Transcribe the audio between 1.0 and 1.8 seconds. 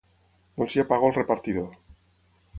al repartidor.